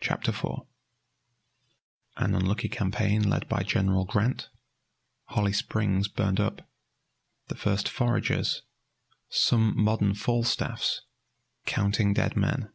[0.00, 0.62] CHAPTER IV
[2.16, 4.48] An unlucky campaign led by General Grant
[5.26, 6.68] Holly Springs burned up
[7.46, 8.62] The first foragers
[9.28, 11.02] Some modern Falstaffs
[11.64, 12.72] Counting dead men.